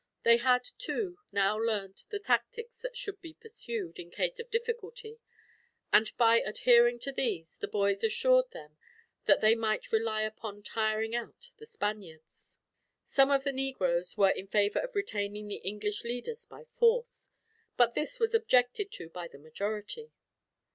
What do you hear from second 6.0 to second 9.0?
by adhering to these, the boys assured them